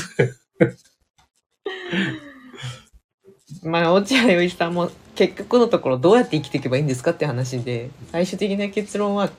[3.63, 9.31] まあ、落合陽一さんも結局のところどうやって生きていけばいいんですかって話で、最終的な結論は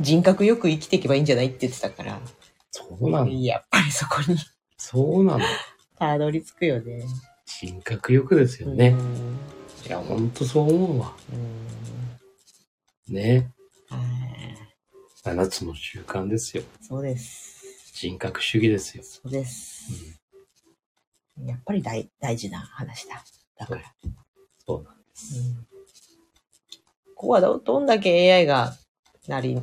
[0.00, 2.20] 人格よく生きていけばいいんじゃないって言ってたから、
[2.70, 3.30] そうなの。
[3.30, 4.36] やっぱりそこに
[4.76, 5.44] そうなの。
[5.98, 7.04] たどり着くよね。
[7.46, 8.96] 人格欲ですよね。
[8.98, 9.38] うん
[9.86, 11.12] いや、ほんとそう思うわ。
[13.08, 13.50] うんね。
[13.88, 14.00] はい
[15.22, 16.62] 七つの習慣ですよ。
[16.80, 17.62] そうです。
[17.94, 19.02] 人格主義ですよ。
[19.04, 20.18] そうです。
[21.44, 23.22] やっぱり大大事な話だ。
[23.60, 23.82] だから。
[24.66, 25.38] そうなんです。
[25.38, 25.66] うん
[27.14, 28.74] ここはどどんだけ AI が
[29.28, 29.60] なり、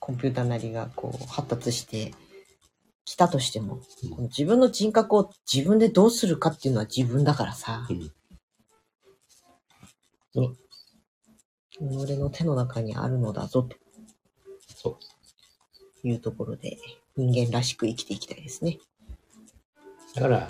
[0.00, 2.12] コンピューターなりがこう発達して
[3.04, 8.12] きたとしても、うんこの自分の人格を自分でどうするかっていうのは自分だからさ、うん
[11.78, 11.80] 己
[12.18, 13.76] の手の中にあるのだぞと
[14.74, 14.98] そ
[16.04, 16.08] う。
[16.08, 16.78] いうところで
[17.16, 18.78] 人間らしく生きていきたいですね。
[20.14, 20.48] だから、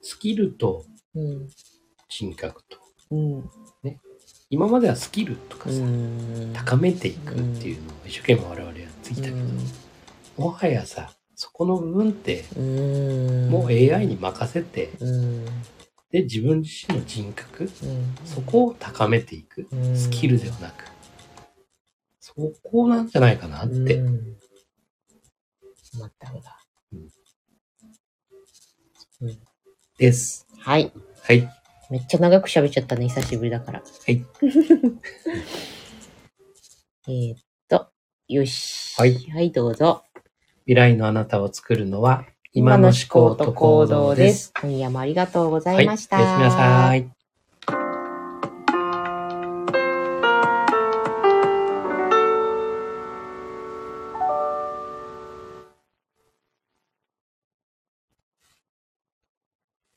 [0.00, 0.84] スキルと
[2.24, 2.30] うん。
[2.30, 2.78] 人格と。
[3.10, 3.50] うん。
[4.48, 9.36] 今まではスキルとかさ、うん高めていくっていうのを一生懸命我々やってきたけど、
[10.38, 13.50] もはやさ、そこの部分って、うん。
[13.50, 15.44] もう AI に任せて、うん。
[16.10, 17.70] で、自分自身の人格、うん。
[18.24, 19.66] そこを高めていく。
[19.72, 20.84] うんスキルではなく。
[22.20, 23.96] そこなんじゃないかなって。
[23.96, 24.36] うん。
[25.98, 26.56] まったくだ。
[29.98, 30.46] です。
[30.58, 30.92] はい。
[31.22, 31.65] はい。
[31.90, 33.80] めっちゃ長く喋っちゃったね、久しぶりだから。
[33.80, 34.24] はい。
[37.08, 37.86] えーっと、
[38.28, 38.96] よし。
[38.98, 39.14] はい。
[39.30, 40.02] はい、どうぞ。
[40.64, 44.52] 未来のあなたを作るのは、今の思考と行動です。
[44.60, 46.16] 今夜もありがとうございました。
[46.16, 46.24] はい。
[46.24, 47.15] おやすみなさい。